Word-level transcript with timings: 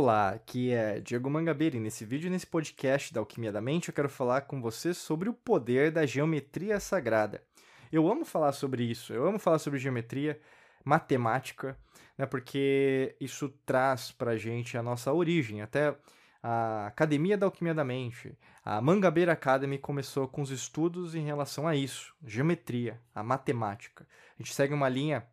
Olá, 0.00 0.28
aqui 0.28 0.70
é 0.70 1.00
Diego 1.00 1.28
Mangabeira 1.28 1.76
e 1.76 1.80
nesse 1.80 2.04
vídeo, 2.04 2.30
nesse 2.30 2.46
podcast 2.46 3.12
da 3.12 3.18
Alquimia 3.18 3.50
da 3.50 3.60
Mente, 3.60 3.88
eu 3.88 3.92
quero 3.92 4.08
falar 4.08 4.42
com 4.42 4.62
você 4.62 4.94
sobre 4.94 5.28
o 5.28 5.34
poder 5.34 5.90
da 5.90 6.06
geometria 6.06 6.78
sagrada. 6.78 7.42
Eu 7.90 8.08
amo 8.08 8.24
falar 8.24 8.52
sobre 8.52 8.84
isso, 8.84 9.12
eu 9.12 9.26
amo 9.26 9.40
falar 9.40 9.58
sobre 9.58 9.80
geometria, 9.80 10.40
matemática, 10.84 11.76
né, 12.16 12.26
porque 12.26 13.16
isso 13.20 13.48
traz 13.66 14.12
pra 14.12 14.36
gente 14.36 14.78
a 14.78 14.84
nossa 14.84 15.12
origem, 15.12 15.62
até 15.62 15.96
a 16.40 16.86
Academia 16.86 17.36
da 17.36 17.46
Alquimia 17.46 17.74
da 17.74 17.82
Mente, 17.82 18.38
a 18.64 18.80
Mangabeira 18.80 19.32
Academy 19.32 19.78
começou 19.78 20.28
com 20.28 20.42
os 20.42 20.52
estudos 20.52 21.16
em 21.16 21.24
relação 21.24 21.66
a 21.66 21.74
isso, 21.74 22.14
geometria, 22.24 23.00
a 23.12 23.24
matemática. 23.24 24.06
A 24.38 24.40
gente 24.40 24.54
segue 24.54 24.72
uma 24.72 24.88
linha 24.88 25.26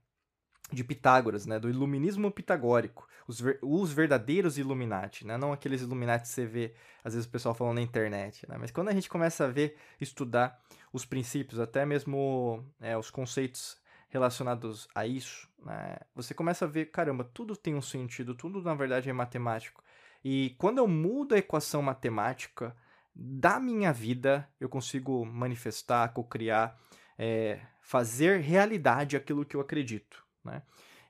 de 0.72 0.84
Pitágoras, 0.84 1.46
né, 1.46 1.60
do 1.60 1.70
iluminismo 1.70 2.32
pitagórico, 2.32 3.08
os, 3.28 3.40
ver, 3.40 3.60
os 3.62 3.92
verdadeiros 3.92 4.58
Illuminati, 4.58 5.26
né, 5.26 5.38
não 5.38 5.52
aqueles 5.52 5.82
Illuminati 5.82 6.24
que 6.24 6.30
você 6.30 6.46
vê, 6.46 6.74
às 7.04 7.14
vezes 7.14 7.28
o 7.28 7.32
pessoal 7.32 7.56
falando 7.56 7.76
na 7.76 7.82
internet, 7.82 8.48
né, 8.50 8.58
mas 8.60 8.72
quando 8.72 8.90
a 8.90 8.94
gente 8.94 9.10
começa 9.10 9.46
a 9.46 9.48
ver, 9.48 9.78
estudar 10.00 10.60
os 10.94 11.06
princípios, 11.06 11.60
até 11.60 11.86
mesmo 11.86 12.64
é, 12.80 12.98
os 12.98 13.10
conceitos 13.10 13.78
relacionados 14.10 14.88
a 14.94 15.06
isso, 15.06 15.50
né, 15.64 15.98
você 16.14 16.34
começa 16.34 16.66
a 16.66 16.68
ver, 16.68 16.86
caramba, 16.92 17.24
tudo 17.24 17.56
tem 17.56 17.76
um 17.76 17.82
sentido, 17.82 18.36
tudo 18.36 18.62
na 18.62 18.76
verdade 18.76 19.10
é 19.10 19.14
matemático. 19.14 19.84
E 20.24 20.56
quando 20.58 20.80
eu 20.80 20.88
mudo 20.88 21.36
a 21.36 21.38
equação 21.38 21.82
matemática 21.82 22.76
da 23.16 23.60
minha 23.60 23.94
vida, 23.94 24.48
eu 24.60 24.68
consigo 24.68 25.26
manifestar, 25.26 26.10
cocriar, 26.10 26.78
é, 27.18 27.62
fazer 27.80 28.42
realidade 28.42 29.16
aquilo 29.16 29.46
que 29.46 29.56
eu 29.56 29.62
acredito. 29.62 30.26
Né? 30.44 30.62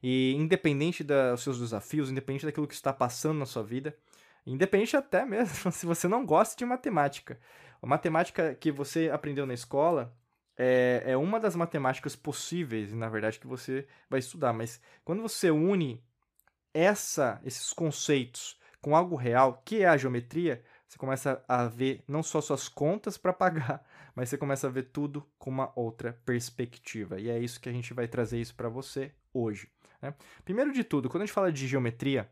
E 0.08 0.36
independente 0.36 1.03
dos 1.03 1.42
seus 1.42 1.59
desafios, 1.59 2.11
independente 2.11 2.45
daquilo 2.45 2.67
que 2.67 2.75
está 2.75 2.94
passando 2.94 3.39
na 3.39 3.45
sua 3.48 3.64
vida, 3.64 3.98
independente 4.45 4.95
até 4.95 5.25
mesmo 5.25 5.72
se 5.73 5.84
você 5.84 6.08
não 6.08 6.23
gosta 6.23 6.56
de 6.56 6.64
matemática. 6.64 7.39
A 7.81 7.88
matemática 7.88 8.53
que 8.53 8.72
você 8.72 9.09
aprendeu 9.09 9.48
na 9.48 9.56
escola 9.56 10.16
é, 10.56 11.02
é 11.08 11.17
uma 11.17 11.39
das 11.39 11.56
matemáticas 11.56 12.16
possíveis, 12.16 12.94
na 12.94 13.09
verdade, 13.09 13.39
que 13.39 13.48
você 13.48 13.88
vai 14.08 14.20
estudar. 14.20 14.53
Mas 14.53 14.80
quando 15.03 15.23
você 15.23 15.50
une 15.50 16.03
essa, 16.72 17.42
esses 17.44 17.73
conceitos 17.73 18.59
com 18.80 18.95
algo 18.95 19.16
real, 19.16 19.64
que 19.66 19.81
é 19.81 19.88
a 19.88 19.98
geometria, 19.98 20.64
você 20.88 21.00
começa 21.00 21.44
a 21.48 21.66
ver 21.66 22.03
não 22.08 22.22
só 22.22 22.39
suas 22.42 22.70
contas 22.70 23.17
para 23.17 23.33
pagar, 23.33 23.83
mas 24.14 24.30
você 24.30 24.38
começa 24.38 24.67
a 24.67 24.70
ver 24.70 24.83
tudo 24.83 25.28
com 25.39 25.50
uma 25.50 25.73
outra 25.76 26.14
perspectiva. 26.23 27.20
E 27.20 27.28
é 27.28 27.39
isso 27.39 27.59
que 27.59 27.70
a 27.70 27.73
gente 27.73 27.92
vai 27.92 28.08
trazer 28.08 28.39
isso 28.39 28.53
para 28.53 28.70
você 28.70 29.11
hoje. 29.36 29.69
Né? 30.02 30.14
Primeiro 30.44 30.72
de 30.72 30.83
tudo, 30.83 31.09
quando 31.09 31.23
a 31.23 31.25
gente 31.25 31.33
fala 31.33 31.52
de 31.52 31.67
geometria, 31.67 32.30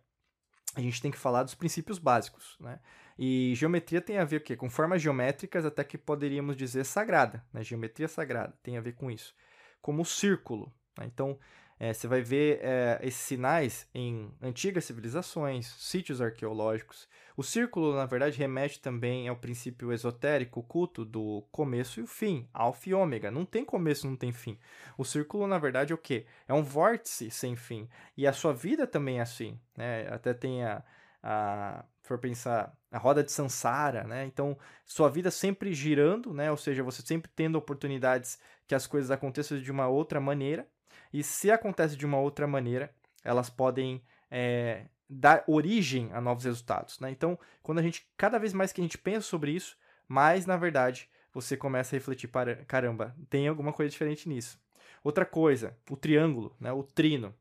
a 0.76 0.82
gente 0.82 1.02
tem 1.02 1.12
que 1.12 1.18
falar 1.18 1.44
dos 1.44 1.56
princípios 1.56 2.00
básicos. 2.00 2.58
Né? 2.60 2.80
E 3.18 3.54
geometria 3.56 4.02
tem 4.02 4.18
a 4.18 4.26
ver 4.26 4.38
o 4.38 4.42
quê? 4.42 4.56
com 4.56 4.70
formas 4.70 5.02
geométricas, 5.02 5.66
até 5.66 5.84
que 5.84 5.98
poderíamos 5.98 6.56
dizer 6.56 6.84
sagrada. 6.84 7.46
Né? 7.52 7.64
Geometria 7.64 8.08
sagrada 8.08 8.58
tem 8.64 8.78
a 8.78 8.82
ver 8.82 8.94
com 8.94 9.12
isso. 9.12 9.36
Como 9.82 10.02
o 10.02 10.06
círculo. 10.06 10.74
Né? 10.98 11.06
Então, 11.06 11.38
é, 11.84 11.92
você 11.92 12.08
vai 12.08 12.22
ver 12.22 12.60
é, 12.62 12.98
esses 13.04 13.20
sinais 13.20 13.86
em 13.94 14.32
antigas 14.42 14.86
civilizações, 14.86 15.68
sítios 15.68 16.22
arqueológicos. 16.22 17.10
O 17.36 17.44
círculo, 17.44 17.94
na 17.94 18.06
verdade, 18.06 18.38
remete 18.38 18.80
também 18.80 19.28
ao 19.28 19.36
princípio 19.36 19.92
esotérico, 19.92 20.64
culto 20.64 21.04
do 21.04 21.46
começo 21.52 22.00
e 22.00 22.04
o 22.04 22.08
fim, 22.08 22.48
alfa 22.54 22.90
e 22.90 22.94
ômega. 22.94 23.30
Não 23.30 23.44
tem 23.44 23.66
começo, 23.66 24.08
não 24.08 24.16
tem 24.16 24.32
fim. 24.32 24.58
O 24.98 25.04
círculo, 25.04 25.46
na 25.46 25.58
verdade, 25.58 25.92
é 25.92 25.96
o 25.96 25.98
quê? 25.98 26.26
É 26.48 26.54
um 26.54 26.64
vórtice 26.64 27.30
sem 27.30 27.54
fim. 27.54 27.90
E 28.16 28.26
a 28.26 28.32
sua 28.32 28.54
vida 28.54 28.88
também 28.88 29.20
é 29.20 29.24
assim. 29.24 29.60
Né? 29.76 30.08
Até 30.08 30.34
tem 30.34 30.64
a, 30.64 30.82
a 31.22 31.84
for 32.02 32.18
pensar 32.18 32.74
a 32.90 32.98
roda 32.98 33.22
de 33.22 33.32
Sansara, 33.32 34.06
né? 34.06 34.26
Então, 34.26 34.58
sua 34.86 35.10
vida 35.10 35.30
sempre 35.30 35.74
girando, 35.74 36.34
né? 36.34 36.50
Ou 36.50 36.58
seja, 36.58 36.82
você 36.82 37.02
sempre 37.02 37.30
tendo 37.36 37.58
oportunidades 37.58 38.40
que 38.68 38.74
as 38.74 38.88
coisas 38.88 39.12
aconteçam 39.12 39.60
de 39.60 39.70
uma 39.70 39.88
outra 39.90 40.22
maneira. 40.22 40.66
E 41.14 41.24
se 41.24 41.52
acontece 41.52 41.96
de 41.96 42.06
uma 42.06 42.18
outra 42.18 42.48
maneira, 42.48 42.94
elas 43.24 43.50
podem 43.50 44.04
é, 44.32 44.88
dar 45.08 45.44
origem 45.48 46.10
a 46.12 46.20
novos 46.20 46.44
resultados. 46.44 47.00
Né? 47.00 47.12
Então, 47.12 47.38
quando 47.62 47.80
a 47.80 47.82
gente, 47.84 48.08
cada 48.18 48.40
vez 48.40 48.52
mais 48.52 48.74
que 48.74 48.82
a 48.82 48.84
gente 48.84 48.98
pensa 48.98 49.28
sobre 49.28 49.52
isso, 49.52 49.78
mais 50.08 50.46
na 50.46 50.58
verdade 50.58 51.08
você 51.32 51.56
começa 51.56 51.96
a 51.96 51.98
refletir 51.98 52.28
para 52.28 52.58
caramba, 52.66 53.16
tem 53.30 53.48
alguma 53.48 53.72
coisa 53.72 53.92
diferente 53.92 54.28
nisso. 54.28 54.60
Outra 55.04 55.26
coisa, 55.26 55.78
o 55.90 55.96
triângulo, 55.96 56.56
né? 56.60 56.72
o 56.72 56.84
trino. 56.84 57.34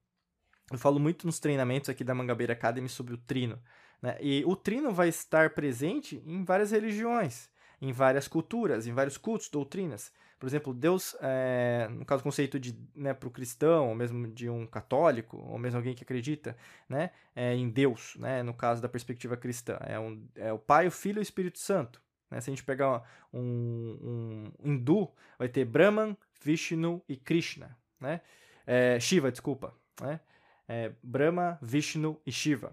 Eu 0.71 0.79
falo 0.79 0.99
muito 0.99 1.27
nos 1.27 1.39
treinamentos 1.39 1.89
aqui 1.89 2.05
da 2.05 2.15
Mangabeira 2.15 2.53
Academy 2.53 2.89
sobre 2.89 3.15
o 3.15 3.19
trino. 3.19 3.59
Né? 4.01 4.17
E 4.21 4.43
o 4.47 4.57
trino 4.57 4.93
vai 4.93 5.09
estar 5.09 5.51
presente 5.51 6.23
em 6.27 6.45
várias 6.45 6.71
religiões 6.73 7.52
em 7.83 7.93
várias 7.93 8.29
culturas, 8.29 8.87
em 8.87 8.93
vários 8.93 9.19
cultos, 9.19 9.49
doutrinas. 9.49 10.13
Por 10.39 10.47
exemplo, 10.47 10.73
Deus, 10.73 11.17
é, 11.21 11.89
no 11.91 12.05
caso, 12.05 12.21
o 12.21 12.25
conceito 12.25 12.59
de 12.59 12.79
né, 12.95 13.13
para 13.13 13.29
o 13.29 13.31
cristão, 13.31 13.89
ou 13.89 13.95
mesmo 13.95 14.29
de 14.29 14.49
um 14.49 14.67
católico, 14.67 15.37
ou 15.37 15.59
mesmo 15.59 15.79
alguém 15.79 15.95
que 15.95 16.05
acredita 16.05 16.57
né, 16.89 17.11
é, 17.35 17.55
em 17.55 17.69
Deus, 17.69 18.15
né, 18.17 18.43
no 18.43 18.55
caso 18.55 18.81
da 18.81 18.89
perspectiva 18.89 19.37
cristã, 19.37 19.79
é, 19.81 19.99
um, 19.99 20.25
é 20.37 20.53
o 20.53 20.59
Pai, 20.59 20.87
o 20.87 20.91
Filho 20.93 21.19
e 21.19 21.21
o 21.21 21.23
Espírito 21.23 21.59
Santo. 21.59 22.01
Né? 22.31 22.41
Se 22.41 22.51
a 22.51 22.53
gente 22.53 22.65
pegar 22.65 23.03
um, 23.33 24.53
um 24.63 24.71
hindu, 24.71 25.11
vai 25.37 25.49
ter 25.49 25.65
Brahman, 25.65 26.17
Vishnu 26.41 27.03
e 27.09 27.17
Krishna. 27.17 27.77
Né? 28.01 28.21
É, 28.65 28.99
Shiva, 29.01 29.31
desculpa. 29.31 29.75
Né? 30.01 30.21
É, 30.69 30.93
Brahma, 31.03 31.59
Vishnu 31.61 32.21
e 32.25 32.33
Shiva. 32.33 32.73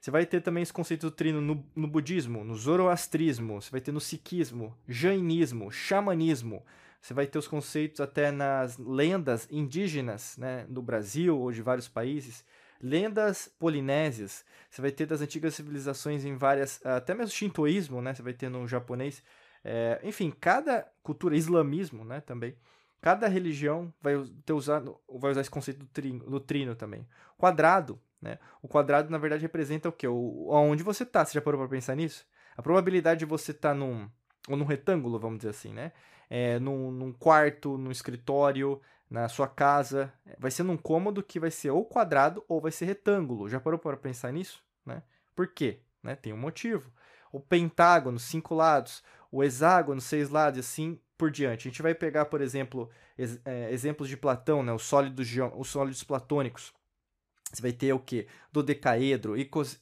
Você 0.00 0.10
vai 0.10 0.24
ter 0.24 0.40
também 0.40 0.62
esse 0.62 0.72
conceito 0.72 1.02
do 1.02 1.10
trino 1.10 1.42
no, 1.42 1.62
no 1.76 1.86
budismo, 1.86 2.42
no 2.42 2.54
zoroastrismo, 2.54 3.60
você 3.60 3.70
vai 3.70 3.82
ter 3.82 3.92
no 3.92 4.00
sikhismo, 4.00 4.74
jainismo, 4.88 5.70
xamanismo. 5.70 6.64
Você 7.02 7.12
vai 7.12 7.26
ter 7.26 7.38
os 7.38 7.46
conceitos 7.46 8.00
até 8.00 8.30
nas 8.30 8.78
lendas 8.78 9.46
indígenas, 9.50 10.36
né, 10.38 10.66
do 10.68 10.82
Brasil 10.82 11.38
ou 11.38 11.52
de 11.52 11.60
vários 11.60 11.86
países. 11.86 12.44
Lendas 12.82 13.50
polinésias, 13.58 14.42
você 14.70 14.80
vai 14.80 14.90
ter 14.90 15.04
das 15.04 15.20
antigas 15.20 15.54
civilizações 15.54 16.24
em 16.24 16.34
várias, 16.34 16.84
até 16.84 17.14
mesmo 17.14 17.34
shintoísmo, 17.34 18.00
né, 18.00 18.14
você 18.14 18.22
vai 18.22 18.32
ter 18.32 18.48
no 18.48 18.66
japonês. 18.66 19.22
É, 19.62 20.00
enfim, 20.02 20.30
cada 20.30 20.90
cultura, 21.02 21.36
islamismo, 21.36 22.06
né, 22.06 22.22
também. 22.22 22.56
Cada 23.02 23.28
religião 23.28 23.92
vai 24.00 24.14
ter 24.46 24.54
usado, 24.54 24.98
vai 25.08 25.30
usar 25.30 25.42
esse 25.42 25.50
conceito 25.50 25.80
do 25.80 25.86
trino, 25.86 26.24
do 26.24 26.40
trino 26.40 26.74
também. 26.74 27.06
Quadrado, 27.36 28.00
né? 28.20 28.38
O 28.62 28.68
quadrado, 28.68 29.10
na 29.10 29.18
verdade, 29.18 29.42
representa 29.42 29.88
o 29.88 29.92
quê? 29.92 30.06
O, 30.06 30.48
onde 30.50 30.82
você 30.82 31.02
está. 31.02 31.24
Você 31.24 31.34
já 31.34 31.40
parou 31.40 31.60
para 31.60 31.68
pensar 31.68 31.94
nisso? 31.94 32.26
A 32.56 32.62
probabilidade 32.62 33.20
de 33.20 33.24
você 33.24 33.52
estar 33.52 33.70
tá 33.70 33.74
num, 33.74 34.08
ou 34.48 34.56
num 34.56 34.64
retângulo, 34.64 35.18
vamos 35.18 35.38
dizer 35.38 35.50
assim, 35.50 35.72
né? 35.72 35.92
É, 36.28 36.58
num, 36.58 36.90
num 36.90 37.12
quarto, 37.12 37.76
num 37.76 37.90
escritório, 37.90 38.80
na 39.10 39.28
sua 39.28 39.48
casa, 39.48 40.12
vai 40.38 40.50
ser 40.50 40.62
num 40.62 40.76
cômodo 40.76 41.22
que 41.22 41.40
vai 41.40 41.50
ser 41.50 41.70
ou 41.70 41.84
quadrado 41.84 42.44
ou 42.46 42.60
vai 42.60 42.70
ser 42.70 42.84
retângulo. 42.84 43.48
Já 43.48 43.58
parou 43.58 43.78
para 43.78 43.96
pensar 43.96 44.32
nisso? 44.32 44.62
Né? 44.86 45.02
Por 45.34 45.48
quê? 45.48 45.80
Né? 46.00 46.14
Tem 46.14 46.32
um 46.32 46.36
motivo. 46.36 46.92
O 47.32 47.40
pentágono, 47.40 48.18
cinco 48.18 48.54
lados, 48.54 49.02
o 49.30 49.42
hexágono, 49.42 50.00
seis 50.00 50.28
lados, 50.28 50.58
e 50.58 50.60
assim 50.60 51.00
por 51.18 51.30
diante. 51.30 51.66
A 51.66 51.70
gente 51.70 51.82
vai 51.82 51.94
pegar, 51.94 52.26
por 52.26 52.40
exemplo, 52.40 52.88
ex 53.18 53.40
é, 53.44 53.72
exemplos 53.72 54.08
de 54.08 54.16
Platão, 54.16 54.62
né? 54.62 54.72
os, 54.72 54.82
sólidos, 54.82 55.28
os 55.56 55.68
sólidos 55.68 56.04
platônicos. 56.04 56.72
Você 57.52 57.62
vai 57.62 57.72
ter 57.72 57.92
o 57.92 57.98
que? 57.98 58.26
Dodecaedro, 58.52 59.34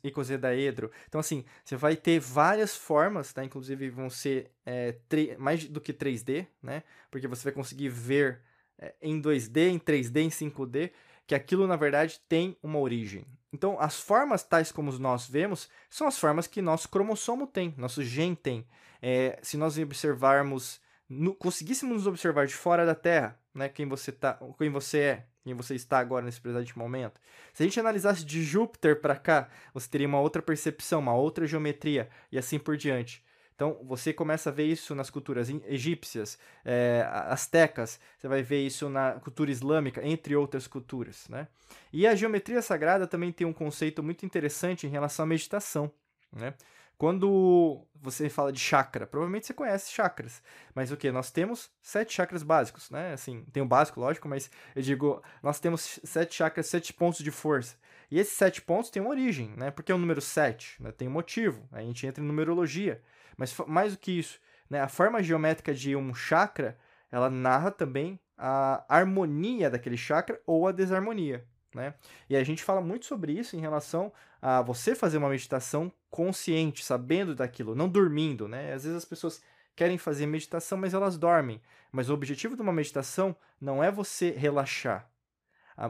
icosedaedro. 0.03 0.91
Então, 1.07 1.21
assim, 1.21 1.45
você 1.63 1.77
vai 1.77 1.97
ter 1.97 2.19
várias 2.19 2.75
formas, 2.75 3.33
tá? 3.33 3.45
Inclusive 3.45 3.91
vão 3.91 4.09
ser 4.09 4.51
é, 4.65 4.97
mais 5.39 5.69
do 5.69 5.81
que 5.81 5.93
3D, 5.93 6.47
né? 6.63 6.83
Porque 7.11 7.29
você 7.29 7.45
vai 7.45 7.53
conseguir 7.53 7.91
ver 7.91 8.41
é, 8.79 8.95
em 9.03 9.21
2D, 9.21 9.69
em 9.69 9.79
3D, 9.79 10.17
em 10.23 10.31
5D, 10.31 10.93
que 11.27 11.35
aquilo, 11.35 11.67
na 11.67 11.77
verdade, 11.77 12.21
tem 12.27 12.57
uma 12.63 12.79
origem. 12.79 13.27
Então, 13.53 13.79
as 13.79 14.01
formas 14.01 14.43
tais 14.43 14.73
como 14.73 14.91
nós 14.93 15.27
vemos 15.27 15.69
são 15.91 16.07
as 16.07 16.19
formas 16.19 16.47
que 16.47 16.63
nosso 16.63 16.89
cromossomo 16.89 17.47
tem, 17.47 17.75
nosso 17.77 18.03
gene 18.03 18.37
tem. 18.37 18.67
É, 19.01 19.39
se 19.43 19.59
nós 19.59 19.79
observarmos, 19.79 20.81
no, 21.09 21.35
conseguíssemos 21.35 21.97
nos 21.97 22.07
observar 22.07 22.47
de 22.47 22.55
fora 22.55 22.87
da 22.87 22.95
Terra, 22.95 23.39
né? 23.55 23.69
Quem 23.69 23.87
você, 23.87 24.11
tá, 24.11 24.39
quem 24.57 24.71
você 24.71 24.99
é, 24.99 25.27
quem 25.49 25.55
você 25.55 25.75
está 25.75 25.99
agora 25.99 26.25
nesse 26.25 26.41
presente 26.41 26.77
momento. 26.77 27.21
Se 27.55 27.63
a 27.63 27.67
gente 27.67 27.81
analisasse 27.81 28.25
de 28.25 28.43
Júpiter 28.43 29.01
para 29.01 29.17
cá, 29.17 29.49
você 29.73 29.89
teria 29.89 30.07
uma 30.07 30.21
outra 30.21 30.43
percepção, 30.43 31.01
uma 31.01 31.15
outra 31.15 31.47
geometria 31.47 32.09
e 32.31 32.39
assim 32.39 32.59
por 32.59 32.77
diante. 32.77 33.25
Então, 33.55 33.81
você 33.83 34.13
começa 34.13 34.51
a 34.51 34.53
ver 34.53 34.67
isso 34.67 34.95
nas 34.95 35.11
culturas 35.11 35.49
egípcias, 35.67 36.39
é, 36.65 37.05
astecas, 37.11 37.99
você 38.17 38.29
vai 38.29 38.41
ver 38.41 38.65
isso 38.65 38.89
na 38.89 39.15
cultura 39.15 39.51
islâmica, 39.51 40.07
entre 40.07 40.37
outras 40.37 40.69
culturas. 40.69 41.27
Né? 41.29 41.49
E 41.93 42.07
a 42.07 42.15
geometria 42.15 42.63
sagrada 42.63 43.05
também 43.05 43.33
tem 43.33 43.45
um 43.45 43.53
conceito 43.53 44.01
muito 44.01 44.25
interessante 44.25 44.87
em 44.87 44.91
relação 44.91 45.25
à 45.25 45.27
meditação. 45.27 45.91
Né? 46.33 46.55
Quando 46.99 47.87
você 47.95 48.29
fala 48.29 48.53
de 48.53 48.59
chakra, 48.59 49.07
provavelmente 49.07 49.47
você 49.47 49.55
conhece 49.55 49.93
chakras, 49.93 50.43
mas 50.75 50.91
o 50.91 50.97
que? 50.97 51.13
Nós 51.13 51.31
temos 51.31 51.71
sete 51.81 52.13
chakras 52.13 52.43
básicos, 52.43 52.91
né? 52.91 53.13
Assim, 53.13 53.45
tem 53.53 53.63
o 53.63 53.67
básico, 53.67 54.01
lógico, 54.01 54.29
mas 54.29 54.51
eu 54.75 54.83
digo, 54.83 55.23
nós 55.41 55.61
temos 55.61 56.01
sete 56.03 56.35
chakras, 56.35 56.67
sete 56.67 56.93
pontos 56.93 57.21
de 57.21 57.31
força. 57.31 57.77
E 58.11 58.19
esses 58.19 58.37
sete 58.37 58.61
pontos 58.61 58.91
têm 58.91 59.01
uma 59.01 59.13
origem, 59.13 59.55
né? 59.57 59.71
Porque 59.71 59.93
é 59.93 59.95
o 59.95 59.99
número 59.99 60.21
sete, 60.21 60.83
né? 60.83 60.91
tem 60.91 61.07
um 61.07 61.13
motivo. 61.13 61.69
A 61.71 61.81
gente 61.81 62.05
entra 62.05 62.23
em 62.23 62.27
numerologia. 62.27 63.01
Mas 63.37 63.57
mais 63.69 63.93
do 63.93 63.99
que 63.99 64.11
isso, 64.19 64.41
né? 64.69 64.81
a 64.81 64.89
forma 64.89 65.23
geométrica 65.23 65.73
de 65.73 65.95
um 65.95 66.13
chakra, 66.13 66.77
ela 67.13 67.31
narra 67.31 67.71
também 67.71 68.19
a 68.37 68.85
harmonia 68.89 69.71
daquele 69.71 69.97
chakra 69.97 70.41
ou 70.45 70.67
a 70.67 70.73
desarmonia. 70.73 71.47
Né? 71.79 71.95
E 72.29 72.37
a 72.37 72.43
gente 72.43 72.63
fala 72.63 72.81
muito 72.81 73.07
sobre 73.07 73.33
isso 73.33 73.57
em 73.57 73.61
relação 73.61 74.13
a 74.43 74.61
você 74.61 74.95
fazer 74.95 75.19
uma 75.19 75.29
meditação 75.29 75.91
consciente, 76.11 76.85
sabendo 76.85 77.35
daquilo, 77.35 77.75
não 77.75 77.89
dormindo. 77.89 78.49
Né? 78.49 78.73
Às 78.73 78.83
vezes 78.83 78.99
as 78.99 79.05
pessoas 79.05 79.41
querem 79.77 79.97
fazer 79.97 80.27
meditação, 80.27 80.77
mas 80.77 80.93
elas 80.93 81.17
dormem. 81.17 81.63
Mas 81.93 82.11
o 82.11 82.15
objetivo 82.15 82.57
de 82.57 82.63
uma 82.63 82.73
meditação 82.73 83.35
não 83.61 83.83
é 83.83 83.91
você 83.91 84.31
relaxar. 84.31 85.09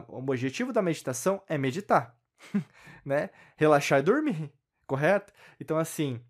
O 0.07 0.19
objetivo 0.19 0.71
da 0.71 0.81
meditação 0.81 1.41
é 1.47 1.57
meditar, 1.57 2.15
né? 3.03 3.31
Relaxar 3.57 3.99
e 3.99 4.03
dormir, 4.03 4.53
correto? 4.85 5.33
Então, 5.59 5.79
assim, 5.79 6.21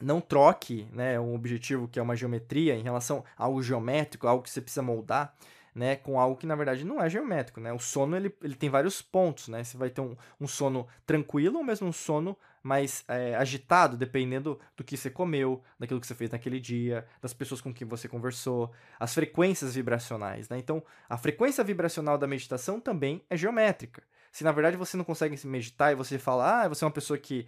não 0.00 0.20
troque 0.20 0.88
né, 0.92 1.18
um 1.18 1.34
objetivo 1.34 1.88
que 1.88 1.98
é 1.98 2.02
uma 2.02 2.14
geometria 2.14 2.76
em 2.76 2.82
relação 2.82 3.24
a 3.36 3.44
algo 3.44 3.60
geométrico, 3.60 4.28
algo 4.28 4.44
que 4.44 4.50
você 4.50 4.60
precisa 4.60 4.82
moldar, 4.82 5.34
né, 5.76 5.94
com 5.94 6.18
algo 6.18 6.38
que 6.38 6.46
na 6.46 6.56
verdade 6.56 6.86
não 6.86 7.02
é 7.02 7.10
geométrico. 7.10 7.60
Né? 7.60 7.70
O 7.70 7.78
sono 7.78 8.16
ele, 8.16 8.34
ele 8.42 8.54
tem 8.54 8.70
vários 8.70 9.02
pontos. 9.02 9.48
Né? 9.48 9.62
Você 9.62 9.76
vai 9.76 9.90
ter 9.90 10.00
um, 10.00 10.16
um 10.40 10.48
sono 10.48 10.88
tranquilo 11.04 11.58
ou 11.58 11.64
mesmo 11.64 11.86
um 11.86 11.92
sono 11.92 12.34
mais 12.62 13.04
é, 13.06 13.36
agitado, 13.36 13.94
dependendo 13.94 14.58
do 14.74 14.82
que 14.82 14.96
você 14.96 15.10
comeu, 15.10 15.62
daquilo 15.78 16.00
que 16.00 16.06
você 16.06 16.14
fez 16.14 16.30
naquele 16.30 16.58
dia, 16.58 17.06
das 17.20 17.34
pessoas 17.34 17.60
com 17.60 17.74
quem 17.74 17.86
você 17.86 18.08
conversou, 18.08 18.72
as 18.98 19.12
frequências 19.12 19.74
vibracionais. 19.74 20.48
Né? 20.48 20.56
Então, 20.56 20.82
a 21.10 21.18
frequência 21.18 21.62
vibracional 21.62 22.16
da 22.16 22.26
meditação 22.26 22.80
também 22.80 23.22
é 23.28 23.36
geométrica. 23.36 24.02
Se 24.32 24.44
na 24.44 24.52
verdade 24.52 24.78
você 24.78 24.96
não 24.96 25.04
consegue 25.04 25.36
se 25.36 25.46
meditar 25.46 25.92
e 25.92 25.94
você 25.94 26.18
fala, 26.18 26.62
ah, 26.62 26.68
você 26.68 26.84
é 26.84 26.86
uma 26.86 26.92
pessoa 26.92 27.18
que 27.18 27.46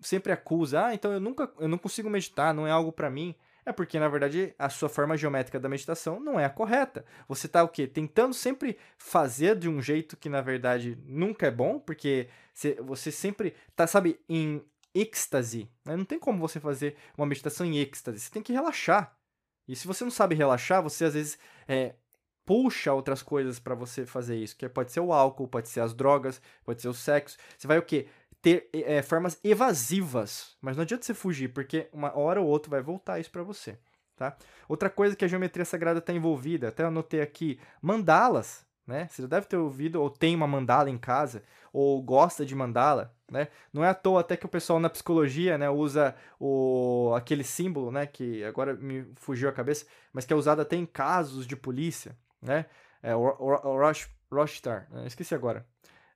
sempre 0.00 0.32
acusa, 0.32 0.86
ah, 0.86 0.94
então 0.94 1.12
eu 1.12 1.20
nunca, 1.20 1.48
eu 1.60 1.68
não 1.68 1.78
consigo 1.78 2.10
meditar, 2.10 2.52
não 2.52 2.66
é 2.66 2.72
algo 2.72 2.90
para 2.90 3.08
mim. 3.08 3.36
É 3.68 3.72
porque, 3.72 3.98
na 3.98 4.08
verdade, 4.08 4.54
a 4.58 4.70
sua 4.70 4.88
forma 4.88 5.14
geométrica 5.14 5.60
da 5.60 5.68
meditação 5.68 6.18
não 6.18 6.40
é 6.40 6.44
a 6.46 6.48
correta. 6.48 7.04
Você 7.28 7.44
está 7.44 7.62
o 7.62 7.68
quê? 7.68 7.86
Tentando 7.86 8.32
sempre 8.32 8.78
fazer 8.96 9.54
de 9.56 9.68
um 9.68 9.82
jeito 9.82 10.16
que, 10.16 10.30
na 10.30 10.40
verdade, 10.40 10.98
nunca 11.04 11.48
é 11.48 11.50
bom, 11.50 11.78
porque 11.78 12.30
você 12.86 13.12
sempre 13.12 13.54
está, 13.68 13.86
sabe, 13.86 14.18
em 14.26 14.64
êxtase. 14.94 15.68
Né? 15.84 15.98
Não 15.98 16.04
tem 16.06 16.18
como 16.18 16.38
você 16.38 16.58
fazer 16.58 16.96
uma 17.14 17.26
meditação 17.26 17.66
em 17.66 17.76
êxtase. 17.76 18.20
Você 18.20 18.30
tem 18.30 18.42
que 18.42 18.54
relaxar. 18.54 19.14
E 19.68 19.76
se 19.76 19.86
você 19.86 20.02
não 20.02 20.10
sabe 20.10 20.34
relaxar, 20.34 20.82
você 20.82 21.04
às 21.04 21.12
vezes 21.12 21.38
é, 21.68 21.94
puxa 22.46 22.94
outras 22.94 23.22
coisas 23.22 23.58
para 23.58 23.74
você 23.74 24.06
fazer 24.06 24.36
isso. 24.36 24.56
Que 24.56 24.66
pode 24.66 24.92
ser 24.92 25.00
o 25.00 25.12
álcool, 25.12 25.46
pode 25.46 25.68
ser 25.68 25.80
as 25.80 25.92
drogas, 25.92 26.40
pode 26.64 26.80
ser 26.80 26.88
o 26.88 26.94
sexo. 26.94 27.36
Você 27.58 27.66
vai 27.68 27.76
o 27.76 27.82
quê? 27.82 28.08
Ter 28.40 28.68
é, 28.72 29.02
formas 29.02 29.38
evasivas. 29.42 30.56
Mas 30.60 30.76
não 30.76 30.82
adianta 30.82 31.04
você 31.04 31.14
fugir, 31.14 31.48
porque 31.48 31.88
uma 31.92 32.16
hora 32.16 32.40
ou 32.40 32.46
outra 32.46 32.70
vai 32.70 32.82
voltar 32.82 33.18
isso 33.18 33.30
para 33.30 33.42
você. 33.42 33.78
Tá? 34.16 34.36
Outra 34.68 34.90
coisa 34.90 35.14
que 35.14 35.24
a 35.24 35.28
geometria 35.28 35.64
sagrada 35.64 36.00
está 36.00 36.12
envolvida, 36.12 36.68
até 36.68 36.84
anotei 36.84 37.20
aqui, 37.20 37.60
mandalas. 37.80 38.66
Né? 38.86 39.06
Você 39.08 39.22
já 39.22 39.28
deve 39.28 39.46
ter 39.46 39.56
ouvido, 39.56 40.00
ou 40.00 40.10
tem 40.10 40.34
uma 40.34 40.46
mandala 40.46 40.90
em 40.90 40.98
casa, 40.98 41.42
ou 41.72 42.02
gosta 42.02 42.44
de 42.44 42.54
mandala. 42.54 43.14
Né? 43.30 43.48
Não 43.72 43.84
é 43.84 43.88
à 43.88 43.94
toa 43.94 44.20
até 44.20 44.36
que 44.36 44.46
o 44.46 44.48
pessoal 44.48 44.80
na 44.80 44.88
psicologia 44.88 45.58
né, 45.58 45.68
usa 45.68 46.16
o, 46.40 47.12
aquele 47.14 47.44
símbolo, 47.44 47.92
né, 47.92 48.06
que 48.06 48.42
agora 48.44 48.74
me 48.74 49.06
fugiu 49.16 49.48
a 49.48 49.52
cabeça, 49.52 49.86
mas 50.12 50.24
que 50.24 50.32
é 50.32 50.36
usado 50.36 50.62
até 50.62 50.74
em 50.74 50.86
casos 50.86 51.46
de 51.46 51.54
polícia. 51.54 52.16
Né? 52.40 52.64
É 53.02 53.14
o, 53.14 53.20
o, 53.20 53.68
o 53.68 53.78
Rosh, 53.78 54.10
né? 54.90 55.06
esqueci 55.06 55.34
agora. 55.34 55.66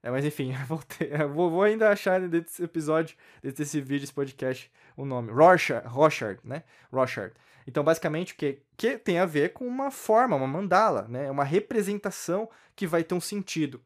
É, 0.02 0.10
mas 0.10 0.24
enfim, 0.24 0.52
vou, 1.32 1.50
vou, 1.50 1.62
ainda 1.62 1.90
achar 1.90 2.20
desse 2.28 2.62
episódio, 2.62 3.16
desse 3.42 3.80
vídeo, 3.80 4.04
esse 4.04 4.12
podcast, 4.12 4.70
o 4.96 5.04
nome. 5.04 5.30
Rorschach, 5.30 5.86
Rorschach, 5.86 6.38
né? 6.44 6.64
Rorschach. 6.92 7.32
Então, 7.66 7.84
basicamente, 7.84 8.32
o 8.32 8.36
que, 8.36 8.58
que 8.76 8.98
tem 8.98 9.18
a 9.18 9.26
ver 9.26 9.52
com 9.52 9.66
uma 9.66 9.90
forma, 9.90 10.34
uma 10.34 10.48
mandala, 10.48 11.06
né? 11.08 11.30
Uma 11.30 11.44
representação 11.44 12.48
que 12.74 12.86
vai 12.86 13.04
ter 13.04 13.14
um 13.14 13.20
sentido. 13.20 13.80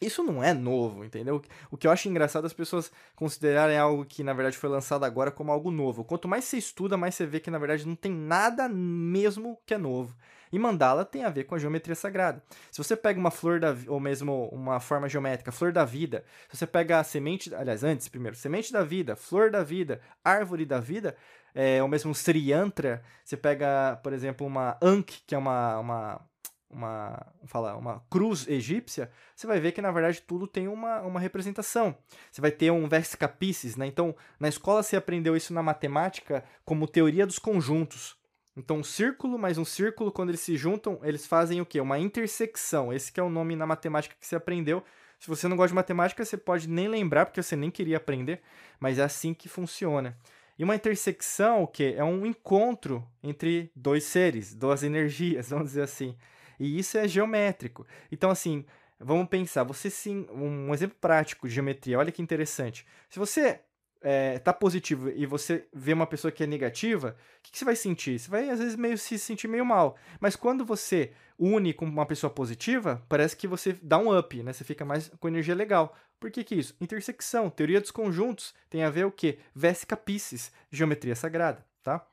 Isso 0.00 0.22
não 0.22 0.42
é 0.42 0.54
novo, 0.54 1.04
entendeu? 1.04 1.42
O 1.70 1.76
que 1.76 1.86
eu 1.86 1.90
acho 1.90 2.08
engraçado 2.08 2.44
é 2.44 2.46
as 2.46 2.54
pessoas 2.54 2.90
considerarem 3.14 3.76
algo 3.76 4.04
que 4.06 4.22
na 4.22 4.32
verdade 4.32 4.56
foi 4.56 4.70
lançado 4.70 5.04
agora 5.04 5.30
como 5.30 5.52
algo 5.52 5.70
novo. 5.70 6.04
Quanto 6.04 6.26
mais 6.26 6.44
você 6.46 6.56
estuda, 6.56 6.96
mais 6.96 7.14
você 7.14 7.26
vê 7.26 7.38
que 7.38 7.50
na 7.50 7.58
verdade 7.58 7.86
não 7.86 7.94
tem 7.94 8.10
nada 8.10 8.66
mesmo 8.66 9.58
que 9.66 9.74
é 9.74 9.78
novo. 9.78 10.16
E 10.52 10.58
mandala 10.58 11.04
tem 11.04 11.22
a 11.22 11.30
ver 11.30 11.44
com 11.44 11.54
a 11.54 11.58
geometria 11.58 11.94
sagrada. 11.94 12.42
Se 12.72 12.78
você 12.82 12.96
pega 12.96 13.20
uma 13.20 13.30
flor 13.30 13.60
da 13.60 13.76
ou 13.88 14.00
mesmo 14.00 14.48
uma 14.50 14.80
forma 14.80 15.08
geométrica, 15.08 15.52
flor 15.52 15.70
da 15.70 15.84
vida, 15.84 16.24
se 16.50 16.56
você 16.56 16.66
pega 16.66 16.98
a 16.98 17.04
semente, 17.04 17.54
aliás, 17.54 17.84
antes 17.84 18.08
primeiro, 18.08 18.36
semente 18.36 18.72
da 18.72 18.82
vida, 18.82 19.14
flor 19.14 19.50
da 19.50 19.62
vida, 19.62 20.00
árvore 20.24 20.64
da 20.64 20.80
vida, 20.80 21.14
é, 21.54 21.82
ou 21.82 21.88
mesmo 21.88 22.10
um 22.10 22.14
Sriyantra, 22.14 23.02
você 23.24 23.36
pega, 23.36 24.00
por 24.02 24.12
exemplo, 24.12 24.46
uma 24.46 24.76
Ankh, 24.82 25.22
que 25.26 25.34
é 25.34 25.38
uma, 25.38 25.78
uma 25.78 26.29
uma, 26.70 27.26
falar, 27.46 27.76
uma 27.76 28.02
cruz 28.08 28.46
egípcia, 28.46 29.10
você 29.34 29.46
vai 29.46 29.58
ver 29.58 29.72
que 29.72 29.82
na 29.82 29.90
verdade 29.90 30.22
tudo 30.22 30.46
tem 30.46 30.68
uma, 30.68 31.00
uma 31.00 31.20
representação. 31.20 31.96
Você 32.30 32.40
vai 32.40 32.50
ter 32.50 32.70
um 32.70 32.88
versicapices, 32.88 33.76
né? 33.76 33.86
Então, 33.86 34.14
na 34.38 34.48
escola 34.48 34.82
você 34.82 34.96
aprendeu 34.96 35.36
isso 35.36 35.52
na 35.52 35.62
matemática 35.62 36.44
como 36.64 36.86
teoria 36.86 37.26
dos 37.26 37.38
conjuntos. 37.38 38.16
Então, 38.56 38.78
um 38.78 38.84
círculo 38.84 39.38
mais 39.38 39.58
um 39.58 39.64
círculo, 39.64 40.12
quando 40.12 40.30
eles 40.30 40.40
se 40.40 40.56
juntam, 40.56 41.00
eles 41.02 41.26
fazem 41.26 41.60
o 41.60 41.66
quê? 41.66 41.80
Uma 41.80 41.98
intersecção. 41.98 42.92
Esse 42.92 43.12
é 43.18 43.22
o 43.22 43.30
nome 43.30 43.56
na 43.56 43.66
matemática 43.66 44.14
que 44.18 44.26
você 44.26 44.36
aprendeu. 44.36 44.82
Se 45.18 45.28
você 45.28 45.46
não 45.46 45.56
gosta 45.56 45.68
de 45.68 45.74
matemática, 45.74 46.24
você 46.24 46.36
pode 46.36 46.68
nem 46.68 46.88
lembrar, 46.88 47.26
porque 47.26 47.42
você 47.42 47.54
nem 47.54 47.70
queria 47.70 47.98
aprender, 47.98 48.40
mas 48.78 48.98
é 48.98 49.02
assim 49.02 49.34
que 49.34 49.48
funciona. 49.48 50.16
E 50.58 50.64
uma 50.64 50.74
intersecção, 50.74 51.62
o 51.62 51.66
quê? 51.66 51.94
É 51.96 52.04
um 52.04 52.26
encontro 52.26 53.06
entre 53.22 53.70
dois 53.74 54.04
seres, 54.04 54.54
duas 54.54 54.82
energias, 54.82 55.48
vamos 55.50 55.68
dizer 55.68 55.82
assim. 55.82 56.16
E 56.60 56.78
isso 56.78 56.98
é 56.98 57.08
geométrico. 57.08 57.86
Então, 58.12 58.30
assim, 58.30 58.64
vamos 59.00 59.28
pensar, 59.28 59.64
você 59.64 59.88
sim, 59.88 60.26
um 60.30 60.72
exemplo 60.74 60.96
prático 61.00 61.48
de 61.48 61.54
geometria, 61.54 61.98
olha 61.98 62.12
que 62.12 62.20
interessante. 62.20 62.86
Se 63.08 63.18
você 63.18 63.60
é, 64.02 64.38
tá 64.38 64.52
positivo 64.52 65.10
e 65.10 65.26
você 65.26 65.66
vê 65.72 65.92
uma 65.92 66.06
pessoa 66.06 66.30
que 66.30 66.42
é 66.44 66.46
negativa, 66.46 67.16
o 67.38 67.42
que, 67.42 67.52
que, 67.52 67.58
você 67.58 67.64
vai 67.64 67.76
sentir? 67.76 68.18
Você 68.18 68.30
vai, 68.30 68.48
às 68.50 68.58
vezes, 68.58 68.76
meio 68.76 68.96
se 68.96 69.18
sentir 69.18 69.48
meio 69.48 69.64
mal. 69.64 69.96
Mas 70.20 70.36
quando 70.36 70.64
você 70.64 71.12
une 71.38 71.72
com 71.72 71.86
uma 71.86 72.06
pessoa 72.06 72.30
positiva, 72.30 73.02
parece 73.08 73.36
que 73.36 73.48
você 73.48 73.72
dá 73.82 73.98
um 73.98 74.16
up, 74.16 74.42
né? 74.42 74.52
Você 74.52 74.64
fica 74.64 74.84
mais 74.84 75.08
com 75.18 75.28
energia 75.28 75.54
legal. 75.54 75.96
Por 76.18 76.30
que, 76.30 76.44
que 76.44 76.54
isso? 76.54 76.76
Intersecção, 76.80 77.48
teoria 77.48 77.80
dos 77.80 77.90
conjuntos, 77.90 78.54
tem 78.68 78.84
a 78.84 78.90
ver 78.90 79.06
o 79.06 79.12
quê? 79.12 79.38
Vesica 79.54 79.96
Pisces, 79.96 80.52
geometria 80.70 81.16
sagrada, 81.16 81.64
tá? 81.82 82.06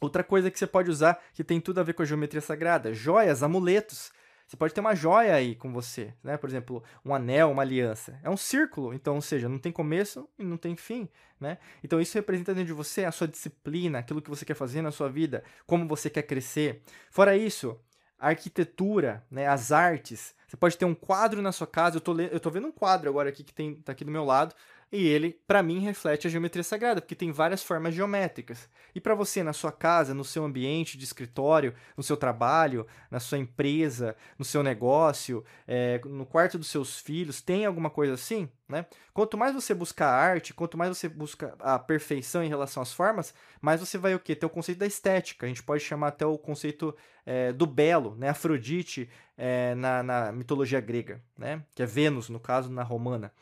Outra 0.00 0.24
coisa 0.24 0.50
que 0.50 0.58
você 0.58 0.66
pode 0.66 0.90
usar 0.90 1.22
que 1.34 1.44
tem 1.44 1.60
tudo 1.60 1.78
a 1.78 1.82
ver 1.82 1.92
com 1.92 2.02
a 2.02 2.06
geometria 2.06 2.40
sagrada: 2.40 2.94
joias, 2.94 3.42
amuletos. 3.42 4.10
Você 4.46 4.56
pode 4.56 4.74
ter 4.74 4.80
uma 4.80 4.96
joia 4.96 5.34
aí 5.34 5.54
com 5.54 5.72
você, 5.72 6.12
né? 6.24 6.36
Por 6.36 6.50
exemplo, 6.50 6.82
um 7.04 7.14
anel, 7.14 7.52
uma 7.52 7.62
aliança. 7.62 8.18
É 8.20 8.28
um 8.28 8.36
círculo, 8.36 8.92
então, 8.92 9.14
ou 9.14 9.20
seja, 9.20 9.48
não 9.48 9.60
tem 9.60 9.70
começo 9.70 10.28
e 10.36 10.44
não 10.44 10.56
tem 10.56 10.74
fim, 10.74 11.08
né? 11.38 11.56
Então 11.84 12.00
isso 12.00 12.18
representa 12.18 12.52
dentro 12.52 12.66
de 12.66 12.72
você 12.72 13.04
a 13.04 13.12
sua 13.12 13.28
disciplina, 13.28 14.00
aquilo 14.00 14.20
que 14.20 14.28
você 14.28 14.44
quer 14.44 14.54
fazer 14.54 14.82
na 14.82 14.90
sua 14.90 15.08
vida, 15.08 15.44
como 15.68 15.86
você 15.86 16.10
quer 16.10 16.22
crescer. 16.22 16.82
Fora 17.12 17.36
isso, 17.36 17.78
a 18.18 18.28
arquitetura, 18.28 19.24
né, 19.30 19.46
as 19.46 19.70
artes. 19.70 20.34
Você 20.48 20.56
pode 20.56 20.76
ter 20.76 20.84
um 20.84 20.96
quadro 20.96 21.40
na 21.40 21.52
sua 21.52 21.66
casa. 21.66 21.96
Eu 21.96 22.00
tô, 22.00 22.20
eu 22.20 22.40
tô 22.40 22.50
vendo 22.50 22.66
um 22.66 22.72
quadro 22.72 23.08
agora 23.08 23.28
aqui 23.28 23.44
que 23.44 23.54
tem, 23.54 23.76
tá 23.76 23.92
aqui 23.92 24.04
do 24.04 24.10
meu 24.10 24.24
lado. 24.24 24.52
E 24.92 25.06
ele, 25.06 25.40
para 25.46 25.62
mim, 25.62 25.78
reflete 25.78 26.26
a 26.26 26.30
geometria 26.30 26.64
sagrada, 26.64 27.00
porque 27.00 27.14
tem 27.14 27.30
várias 27.30 27.62
formas 27.62 27.94
geométricas. 27.94 28.68
E 28.92 29.00
para 29.00 29.14
você, 29.14 29.40
na 29.40 29.52
sua 29.52 29.70
casa, 29.70 30.12
no 30.12 30.24
seu 30.24 30.44
ambiente 30.44 30.98
de 30.98 31.04
escritório, 31.04 31.74
no 31.96 32.02
seu 32.02 32.16
trabalho, 32.16 32.84
na 33.08 33.20
sua 33.20 33.38
empresa, 33.38 34.16
no 34.36 34.44
seu 34.44 34.64
negócio, 34.64 35.44
é, 35.66 36.00
no 36.04 36.26
quarto 36.26 36.58
dos 36.58 36.66
seus 36.66 36.98
filhos, 36.98 37.40
tem 37.40 37.64
alguma 37.64 37.88
coisa 37.88 38.14
assim? 38.14 38.48
Né? 38.68 38.84
Quanto 39.14 39.38
mais 39.38 39.54
você 39.54 39.72
busca 39.72 40.06
a 40.06 40.12
arte, 40.12 40.52
quanto 40.52 40.76
mais 40.76 40.96
você 40.96 41.08
busca 41.08 41.54
a 41.60 41.78
perfeição 41.78 42.42
em 42.42 42.48
relação 42.48 42.82
às 42.82 42.92
formas, 42.92 43.32
mais 43.60 43.78
você 43.80 43.96
vai 43.96 44.16
o 44.16 44.18
quê? 44.18 44.34
Ter 44.34 44.46
o 44.46 44.50
conceito 44.50 44.78
da 44.78 44.86
estética. 44.86 45.46
A 45.46 45.48
gente 45.48 45.62
pode 45.62 45.84
chamar 45.84 46.08
até 46.08 46.26
o 46.26 46.36
conceito 46.36 46.96
é, 47.24 47.52
do 47.52 47.66
belo, 47.66 48.16
né? 48.16 48.30
Afrodite 48.30 49.08
é, 49.38 49.72
na, 49.76 50.02
na 50.02 50.32
mitologia 50.32 50.80
grega, 50.80 51.22
né? 51.38 51.62
que 51.76 51.82
é 51.82 51.86
Vênus, 51.86 52.28
no 52.28 52.40
caso, 52.40 52.68
na 52.70 52.82
romana. 52.82 53.32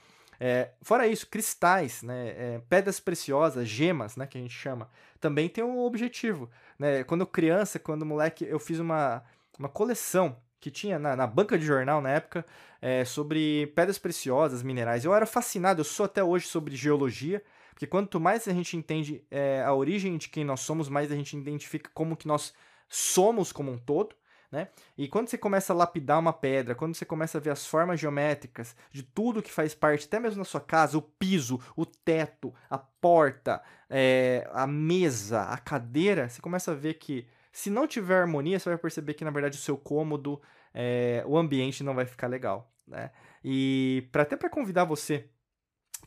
É, 0.41 0.71
fora 0.83 1.07
isso, 1.07 1.27
cristais, 1.27 2.03
né, 2.03 2.29
é, 2.29 2.63
pedras 2.69 3.01
preciosas, 3.01 3.69
gemas, 3.69 4.17
né, 4.17 4.27
que 4.27 4.39
a 4.39 4.41
gente 4.41 4.55
chama, 4.55 4.89
também 5.21 5.49
tem 5.49 5.65
um 5.65 5.79
objetivo. 5.81 6.49
Né? 6.79 7.03
Quando 7.05 7.27
criança, 7.27 7.79
quando 7.79 8.07
moleque, 8.07 8.45
eu 8.45 8.59
fiz 8.59 8.79
uma, 8.79 9.23
uma 9.59 9.69
coleção 9.69 10.37
que 10.61 10.71
tinha 10.71 10.99
na, 10.99 11.17
na 11.17 11.27
banca 11.27 11.59
de 11.59 11.65
jornal 11.65 12.01
na 12.01 12.11
época 12.11 12.45
é, 12.81 13.05
sobre 13.05 13.67
pedras 13.69 13.99
preciosas, 13.99 14.63
minerais. 14.63 15.05
Eu 15.05 15.15
era 15.15 15.27
fascinado, 15.27 15.81
eu 15.81 15.85
sou 15.85 16.07
até 16.07 16.23
hoje 16.23 16.47
sobre 16.47 16.77
geologia, 16.77 17.43
porque 17.71 17.87
quanto 17.87 18.19
mais 18.21 18.47
a 18.49 18.53
gente 18.53 18.77
entende 18.77 19.25
é, 19.31 19.63
a 19.65 19.73
origem 19.73 20.17
de 20.17 20.29
quem 20.29 20.45
nós 20.45 20.61
somos, 20.61 20.89
mais 20.89 21.13
a 21.13 21.17
gente 21.17 21.37
identifica 21.37 21.91
como 21.95 22.17
que 22.17 22.27
nós 22.27 22.53
somos 22.89 23.53
como 23.53 23.71
um 23.71 23.79
todo. 23.79 24.15
Né? 24.51 24.69
E 24.97 25.07
quando 25.09 25.29
você 25.29 25.37
começa 25.37 25.73
a 25.73 25.77
lapidar 25.77 26.19
uma 26.19 26.33
pedra, 26.33 26.75
quando 26.75 26.95
você 26.95 27.05
começa 27.05 27.37
a 27.37 27.41
ver 27.41 27.51
as 27.51 27.67
formas 27.67 28.01
geométricas 28.01 28.75
de 28.91 29.03
tudo 29.03 29.43
que 29.43 29.53
faz 29.53 29.75
parte, 29.75 30.07
até 30.07 30.19
mesmo 30.19 30.39
na 30.39 30.45
sua 30.45 30.61
casa, 30.61 30.97
o 30.97 31.03
piso, 31.03 31.61
o 31.77 31.85
teto, 31.85 32.55
a 32.71 32.79
porta, 32.79 33.63
é, 33.91 34.49
a 34.53 34.67
mesa, 34.67 35.43
a 35.43 35.59
cadeira, 35.59 36.29
você 36.29 36.41
começa 36.41 36.73
a 36.73 36.75
ver 36.75 36.95
que 36.95 37.27
se 37.53 37.69
não 37.69 37.87
tiver 37.87 38.21
harmonia, 38.21 38.59
você 38.59 38.71
vai 38.71 38.79
perceber 38.79 39.15
que 39.15 39.25
na 39.25 39.31
verdade 39.31 39.59
o 39.59 39.61
seu 39.61 39.77
cômodo, 39.77 40.41
é, 40.73 41.23
o 41.27 41.37
ambiente 41.37 41.85
não 41.85 41.95
vai 41.95 42.07
ficar 42.07 42.27
legal. 42.27 42.73
Né? 42.87 43.11
E 43.45 44.09
pra, 44.11 44.23
até 44.23 44.35
para 44.35 44.49
convidar 44.49 44.85
você 44.85 45.29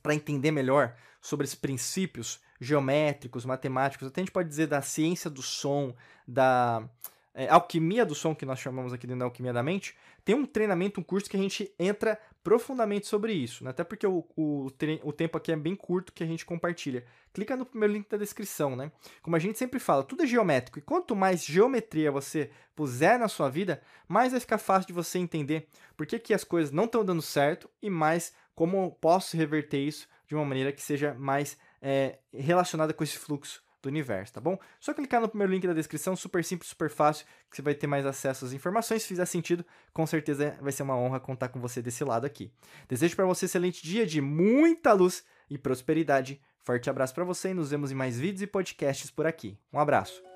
para 0.02 0.16
entender 0.16 0.50
melhor 0.50 0.96
sobre 1.22 1.44
esses 1.44 1.56
princípios 1.56 2.42
geométricos, 2.60 3.46
matemáticos, 3.46 4.08
até 4.08 4.22
a 4.22 4.24
gente 4.24 4.34
pode 4.34 4.50
dizer 4.50 4.68
da 4.68 4.82
ciência 4.82 5.30
do 5.30 5.42
som, 5.42 5.96
da 6.28 6.88
é, 7.34 7.48
alquimia 7.50 8.06
do 8.06 8.14
som, 8.14 8.36
que 8.36 8.46
nós 8.46 8.60
chamamos 8.60 8.92
aqui 8.92 9.08
dentro 9.08 9.20
da 9.20 9.26
alquimia 9.26 9.54
da 9.54 9.64
mente, 9.64 9.96
tem 10.24 10.36
um 10.36 10.46
treinamento, 10.46 11.00
um 11.00 11.04
curso 11.04 11.30
que 11.30 11.38
a 11.38 11.40
gente 11.40 11.74
entra 11.80 12.20
profundamente 12.44 13.08
sobre 13.08 13.34
isso, 13.34 13.64
né? 13.64 13.70
até 13.70 13.84
porque 13.84 14.06
o, 14.06 14.26
o, 14.36 14.68
o 15.04 15.14
tempo 15.14 15.38
aqui 15.38 15.52
é 15.52 15.56
bem 15.56 15.76
curto 15.76 16.12
que 16.12 16.24
a 16.24 16.28
gente 16.28 16.46
compartilha. 16.46 17.06
Clica 17.34 17.56
no 17.56 17.66
primeiro 17.66 17.94
link 17.94 18.10
da 18.10 18.18
descrição, 18.18 18.76
né? 18.76 18.92
Como 19.22 19.36
a 19.36 19.40
gente 19.40 19.58
sempre 19.58 19.80
fala, 19.80 20.04
tudo 20.04 20.24
é 20.24 20.28
geométrico, 20.28 20.80
e 20.80 20.82
quanto 20.82 21.16
mais 21.16 21.46
geometria 21.46 22.12
você 22.12 22.52
puser 22.76 23.18
na 23.18 23.28
sua 23.28 23.50
vida, 23.50 23.82
mais 24.08 24.32
vai 24.32 24.42
ficar 24.42 24.58
fácil 24.58 24.88
de 24.88 24.94
você 24.94 25.18
entender 25.18 25.68
por 25.96 26.06
que, 26.06 26.20
que 26.20 26.34
as 26.34 26.44
coisas 26.44 26.72
não 26.72 26.86
estão 26.86 27.06
dando 27.06 27.22
certo 27.22 27.70
e 27.82 27.90
mais 27.90 28.34
como 28.54 28.92
posso 29.00 29.38
reverter 29.38 29.80
isso 29.80 30.08
de 30.28 30.36
uma 30.36 30.44
maneira 30.44 30.72
que 30.72 30.82
seja 30.82 31.14
mais 31.14 31.58
é, 31.82 32.20
relacionada 32.34 32.94
com 32.94 33.04
esse 33.04 33.18
fluxo 33.18 33.64
do 33.82 33.90
universo, 33.90 34.34
tá 34.34 34.42
bom? 34.42 34.58
Só 34.80 34.94
clicar 34.94 35.22
no 35.22 35.28
primeiro 35.28 35.54
link 35.54 35.66
da 35.66 35.74
descrição, 35.74 36.16
super 36.16 36.44
simples, 36.44 36.70
super 36.70 36.90
fácil, 36.90 37.26
que 37.50 37.56
você 37.56 37.62
vai 37.62 37.74
ter 37.74 37.88
mais 37.88 38.06
acesso 38.06 38.46
às 38.46 38.54
informações. 38.54 39.02
Se 39.02 39.08
fizer 39.08 39.26
sentido, 39.26 39.66
com 39.94 40.06
certeza 40.06 40.58
vai 40.62 40.72
ser 40.72 40.84
uma 40.84 40.96
honra 40.96 41.20
contar 41.20 41.50
com 41.50 41.60
você 41.60 41.82
desse 41.82 42.04
lado 42.04 42.26
aqui. 42.26 42.52
Desejo 42.88 43.16
para 43.16 43.26
você 43.26 43.46
um 43.46 43.48
excelente 43.48 43.84
dia 43.84 44.06
de 44.06 44.22
muita 44.22 44.94
luz 44.94 45.24
e 45.50 45.58
prosperidade. 45.58 46.42
Forte 46.64 46.90
abraço 46.90 47.14
para 47.14 47.24
você 47.24 47.50
e 47.50 47.54
nos 47.54 47.72
vemos 47.72 47.92
em 47.92 47.96
mais 47.96 48.20
vídeos 48.20 48.44
e 48.44 48.48
podcasts 48.48 49.10
por 49.10 49.26
aqui. 49.26 49.58
Um 49.74 49.80
abraço. 49.80 50.31